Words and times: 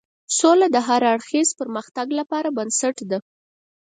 سوله 0.37 0.67
د 0.71 0.77
هر 0.87 1.01
اړخیز 1.13 1.49
پرمختګ 1.59 2.07
لپاره 2.19 2.55
بنسټ 2.57 2.97
ده. 3.09 3.19